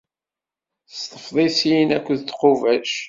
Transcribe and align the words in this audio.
S 0.97 1.01
tefḍisin 1.11 1.89
akked 1.97 2.17
tqubac. 2.21 2.91